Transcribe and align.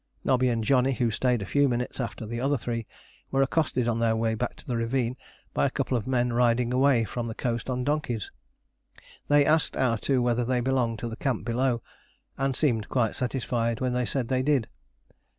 Nobby 0.23 0.49
and 0.49 0.63
Johnny, 0.63 0.93
who 0.93 1.11
stayed 1.11 1.43
a 1.43 1.45
few 1.45 1.69
minutes 1.69 1.99
after 1.99 2.25
the 2.25 2.41
other 2.41 2.57
three, 2.57 2.87
were 3.29 3.43
accosted 3.43 3.87
on 3.87 3.99
their 3.99 4.15
way 4.15 4.33
back 4.33 4.55
to 4.55 4.65
the 4.65 4.75
ravine 4.75 5.15
by 5.53 5.63
a 5.63 5.69
couple 5.69 5.95
of 5.95 6.07
men 6.07 6.33
riding 6.33 6.73
away 6.73 7.03
from 7.03 7.27
the 7.27 7.35
coast 7.35 7.69
on 7.69 7.83
donkeys. 7.83 8.31
They 9.27 9.45
asked 9.45 9.77
our 9.77 9.99
two 9.99 10.19
whether 10.19 10.43
they 10.43 10.59
belonged 10.59 10.97
to 11.05 11.07
the 11.07 11.15
camp 11.17 11.45
below, 11.45 11.83
and 12.35 12.55
seemed 12.55 12.89
quite 12.89 13.13
satisfied 13.13 13.79
when 13.79 13.93
they 13.93 14.07
said 14.07 14.27
they 14.27 14.41
did. 14.41 14.69